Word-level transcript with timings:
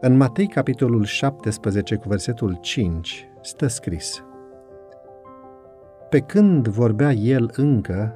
În 0.00 0.16
Matei, 0.16 0.46
capitolul 0.46 1.04
17, 1.04 1.96
cu 1.96 2.08
versetul 2.08 2.58
5, 2.60 3.28
stă 3.40 3.66
scris 3.66 4.24
Pe 6.08 6.20
când 6.20 6.68
vorbea 6.68 7.12
el 7.12 7.50
încă, 7.56 8.14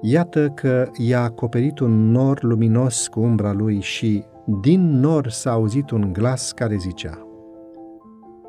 iată 0.00 0.48
că 0.48 0.90
i-a 0.96 1.22
acoperit 1.22 1.78
un 1.78 2.10
nor 2.10 2.42
luminos 2.42 3.08
cu 3.08 3.20
umbra 3.20 3.52
lui 3.52 3.80
și 3.80 4.24
din 4.60 4.98
nor 4.98 5.28
s-a 5.28 5.50
auzit 5.50 5.90
un 5.90 6.12
glas 6.12 6.52
care 6.52 6.76
zicea 6.76 7.26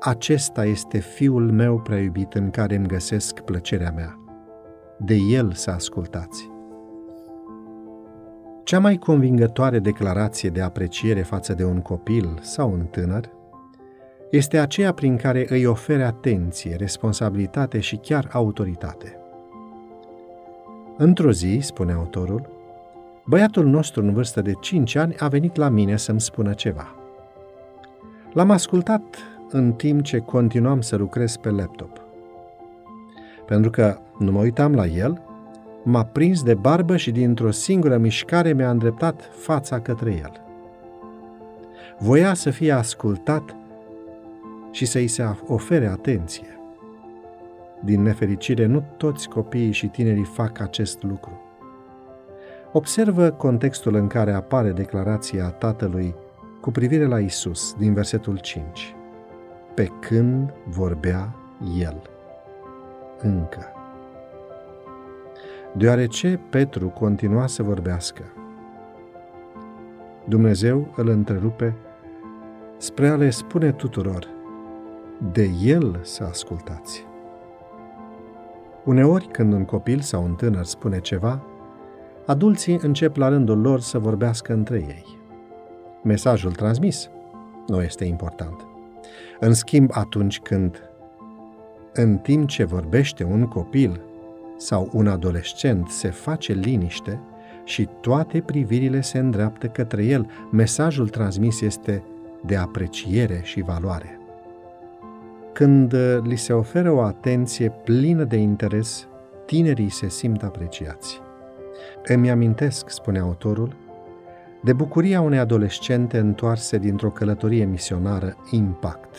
Acesta 0.00 0.64
este 0.64 0.98
fiul 0.98 1.52
meu 1.52 1.80
prea 1.80 1.98
iubit 1.98 2.32
în 2.32 2.50
care 2.50 2.76
îmi 2.76 2.86
găsesc 2.86 3.40
plăcerea 3.40 3.92
mea. 3.96 4.18
De 4.98 5.14
el 5.14 5.52
să 5.52 5.70
ascultați. 5.70 6.50
Cea 8.68 8.78
mai 8.78 8.96
convingătoare 8.96 9.78
declarație 9.78 10.48
de 10.48 10.60
apreciere 10.60 11.22
față 11.22 11.54
de 11.54 11.64
un 11.64 11.80
copil 11.80 12.38
sau 12.40 12.72
un 12.72 12.84
tânăr 12.84 13.30
este 14.30 14.58
aceea 14.58 14.92
prin 14.92 15.16
care 15.16 15.46
îi 15.48 15.66
ofere 15.66 16.02
atenție, 16.02 16.76
responsabilitate 16.76 17.80
și 17.80 17.96
chiar 17.96 18.28
autoritate. 18.32 19.16
Într-o 20.96 21.32
zi, 21.32 21.58
spune 21.62 21.92
autorul, 21.92 22.48
băiatul 23.26 23.66
nostru 23.66 24.02
în 24.02 24.12
vârstă 24.12 24.40
de 24.40 24.52
5 24.52 24.94
ani 24.94 25.16
a 25.18 25.28
venit 25.28 25.56
la 25.56 25.68
mine 25.68 25.96
să-mi 25.96 26.20
spună 26.20 26.52
ceva. 26.52 26.94
L-am 28.32 28.50
ascultat 28.50 29.02
în 29.50 29.72
timp 29.72 30.02
ce 30.02 30.18
continuam 30.18 30.80
să 30.80 30.96
lucrez 30.96 31.36
pe 31.36 31.50
laptop. 31.50 32.00
Pentru 33.46 33.70
că 33.70 33.98
nu 34.18 34.32
mă 34.32 34.40
uitam 34.40 34.74
la 34.74 34.86
el, 34.86 35.22
m-a 35.84 36.04
prins 36.04 36.42
de 36.42 36.54
barbă 36.54 36.96
și 36.96 37.10
dintr-o 37.10 37.50
singură 37.50 37.96
mișcare 37.96 38.52
mi-a 38.52 38.70
îndreptat 38.70 39.30
fața 39.32 39.80
către 39.80 40.10
el. 40.10 40.32
Voia 41.98 42.34
să 42.34 42.50
fie 42.50 42.72
ascultat 42.72 43.56
și 44.70 44.86
să-i 44.86 45.06
se 45.06 45.24
ofere 45.46 45.86
atenție. 45.86 46.58
Din 47.84 48.02
nefericire, 48.02 48.66
nu 48.66 48.84
toți 48.96 49.28
copiii 49.28 49.72
și 49.72 49.86
tinerii 49.86 50.24
fac 50.24 50.60
acest 50.60 51.02
lucru. 51.02 51.40
Observă 52.72 53.30
contextul 53.30 53.94
în 53.94 54.06
care 54.06 54.32
apare 54.32 54.70
declarația 54.70 55.48
tatălui 55.48 56.14
cu 56.60 56.70
privire 56.70 57.06
la 57.06 57.20
Isus 57.20 57.74
din 57.78 57.94
versetul 57.94 58.38
5. 58.38 58.94
Pe 59.74 59.90
când 60.00 60.52
vorbea 60.64 61.34
el. 61.78 62.02
Încă 63.18 63.77
deoarece 65.76 66.40
Petru 66.50 66.88
continua 66.88 67.46
să 67.46 67.62
vorbească. 67.62 68.22
Dumnezeu 70.24 70.92
îl 70.96 71.08
întrerupe 71.08 71.76
spre 72.76 73.08
a 73.08 73.16
le 73.16 73.30
spune 73.30 73.72
tuturor, 73.72 74.26
de 75.32 75.50
el 75.62 75.98
să 76.02 76.24
ascultați. 76.24 77.06
Uneori, 78.84 79.28
când 79.32 79.52
un 79.52 79.64
copil 79.64 80.00
sau 80.00 80.24
un 80.24 80.34
tânăr 80.34 80.64
spune 80.64 81.00
ceva, 81.00 81.42
adulții 82.26 82.78
încep 82.82 83.16
la 83.16 83.28
rândul 83.28 83.60
lor 83.60 83.80
să 83.80 83.98
vorbească 83.98 84.52
între 84.52 84.76
ei. 84.76 85.18
Mesajul 86.02 86.52
transmis 86.52 87.10
nu 87.66 87.82
este 87.82 88.04
important. 88.04 88.66
În 89.40 89.52
schimb, 89.54 89.90
atunci 89.92 90.40
când, 90.40 90.90
în 91.92 92.16
timp 92.16 92.48
ce 92.48 92.64
vorbește 92.64 93.24
un 93.24 93.46
copil 93.46 94.00
sau 94.58 94.90
un 94.92 95.06
adolescent 95.06 95.88
se 95.88 96.08
face 96.08 96.52
liniște 96.52 97.20
și 97.64 97.88
toate 98.00 98.40
privirile 98.40 99.00
se 99.00 99.18
îndreaptă 99.18 99.66
către 99.66 100.04
el, 100.04 100.30
mesajul 100.50 101.08
transmis 101.08 101.60
este 101.60 102.02
de 102.44 102.56
apreciere 102.56 103.40
și 103.42 103.60
valoare. 103.60 104.18
Când 105.52 105.94
li 106.22 106.36
se 106.36 106.52
oferă 106.52 106.90
o 106.90 107.00
atenție 107.00 107.72
plină 107.84 108.24
de 108.24 108.36
interes, 108.36 109.08
tinerii 109.46 109.90
se 109.90 110.08
simt 110.08 110.42
apreciați. 110.42 111.20
Îmi 112.04 112.30
amintesc, 112.30 112.90
spune 112.90 113.18
autorul, 113.18 113.76
de 114.62 114.72
bucuria 114.72 115.20
unei 115.20 115.38
adolescente 115.38 116.18
întoarse 116.18 116.78
dintr-o 116.78 117.10
călătorie 117.10 117.64
misionară 117.64 118.36
impact. 118.50 119.16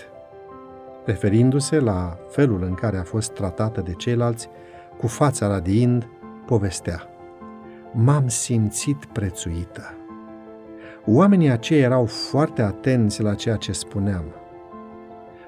Referindu-se 1.05 1.79
la 1.79 2.17
felul 2.29 2.63
în 2.63 2.73
care 2.73 2.97
a 2.97 3.03
fost 3.03 3.31
tratată 3.31 3.81
de 3.81 3.93
ceilalți, 3.93 4.49
cu 4.99 5.07
fața 5.07 5.47
radiind, 5.47 6.07
povestea. 6.45 7.03
M-am 7.93 8.27
simțit 8.27 9.05
prețuită. 9.05 9.93
Oamenii 11.05 11.49
aceia 11.49 11.81
erau 11.81 12.05
foarte 12.05 12.61
atenți 12.61 13.21
la 13.21 13.33
ceea 13.33 13.55
ce 13.55 13.71
spuneam. 13.71 14.23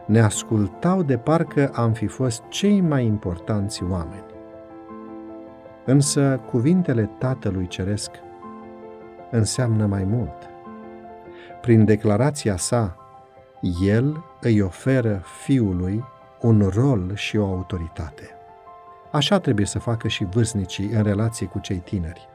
Ne 0.06 0.19
ascultau 0.19 1.03
de 1.03 1.17
parcă 1.17 1.72
am 1.73 1.94
fi 1.94 2.07
fost 2.07 2.44
cei 2.50 2.81
mai 2.81 3.06
importanți 3.06 3.84
oameni. 3.84 4.25
Însă 5.85 6.41
cuvintele 6.50 7.09
Tatălui 7.17 7.67
Ceresc 7.67 8.11
înseamnă 9.31 9.85
mai 9.85 10.03
mult. 10.03 10.50
Prin 11.61 11.85
declarația 11.85 12.57
sa, 12.57 12.95
El 13.85 14.23
îi 14.41 14.61
oferă 14.61 15.22
Fiului 15.44 16.03
un 16.41 16.72
rol 16.73 17.11
și 17.16 17.38
o 17.38 17.45
autoritate. 17.45 18.35
Așa 19.11 19.39
trebuie 19.39 19.66
să 19.66 19.79
facă 19.79 20.07
și 20.07 20.23
vârstnicii 20.23 20.89
în 20.89 21.03
relație 21.03 21.47
cu 21.47 21.59
cei 21.59 21.77
tineri. 21.77 22.29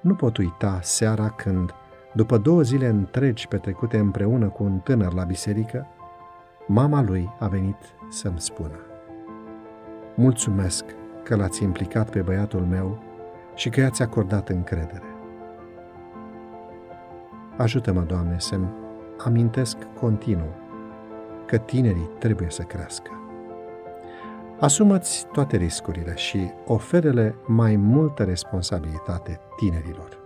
Nu 0.00 0.14
pot 0.14 0.36
uita 0.36 0.78
seara 0.82 1.30
când, 1.30 1.74
după 2.12 2.38
două 2.38 2.62
zile 2.62 2.86
întregi 2.86 3.48
petrecute 3.48 3.98
împreună 3.98 4.48
cu 4.48 4.62
un 4.62 4.78
tânăr 4.78 5.12
la 5.12 5.24
biserică, 5.24 5.86
mama 6.66 7.02
lui 7.02 7.34
a 7.38 7.46
venit 7.46 7.76
să-mi 8.08 8.40
spună 8.40 8.78
Mulțumesc 10.14 10.84
că 11.22 11.36
l-ați 11.36 11.62
implicat 11.62 12.10
pe 12.10 12.20
băiatul 12.20 12.60
meu 12.60 12.98
și 13.54 13.68
că 13.68 13.80
i-ați 13.80 14.02
acordat 14.02 14.48
încredere. 14.48 15.04
Ajută-mă, 17.56 18.00
Doamne, 18.00 18.36
să-mi 18.38 18.68
amintesc 19.24 19.76
continuu 20.00 20.54
că 21.46 21.56
tinerii 21.56 22.10
trebuie 22.18 22.50
să 22.50 22.62
crească. 22.62 23.10
Asumă-ți 24.60 25.26
toate 25.32 25.56
riscurile 25.56 26.16
și 26.16 26.50
oferele 26.66 27.34
mai 27.46 27.76
multă 27.76 28.22
responsabilitate 28.24 29.40
tinerilor. 29.56 30.25